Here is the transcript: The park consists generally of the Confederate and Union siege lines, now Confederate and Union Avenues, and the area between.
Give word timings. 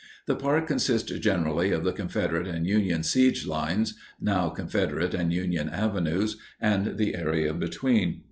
The 0.25 0.35
park 0.35 0.65
consists 0.65 1.11
generally 1.19 1.71
of 1.71 1.83
the 1.83 1.93
Confederate 1.93 2.47
and 2.47 2.65
Union 2.65 3.03
siege 3.03 3.45
lines, 3.45 3.93
now 4.19 4.49
Confederate 4.49 5.13
and 5.13 5.31
Union 5.31 5.69
Avenues, 5.69 6.37
and 6.59 6.97
the 6.97 7.13
area 7.13 7.53
between. 7.53 8.19